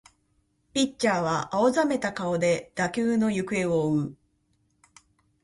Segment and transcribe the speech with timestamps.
[0.73, 4.17] ピッチャーは青ざめた顔で打球の行方を追う